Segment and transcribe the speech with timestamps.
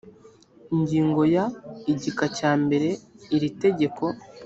[0.75, 1.45] ingingo ya
[1.91, 2.89] igika cyambere
[3.35, 4.03] iri tegeko